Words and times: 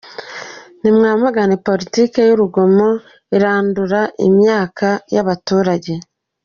Ni 0.81 0.89
mwamagane 0.95 1.55
politike 1.67 2.19
y’urugomo 2.29 2.87
irandura 3.37 4.01
imyaka 4.27 4.87
y’abaturage. 5.13 5.93